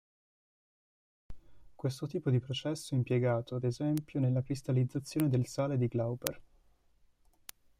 [1.75, 6.41] Questo tipo di processo è impiegato, ad esempio, nella cristallizzazione del sale di Glauber.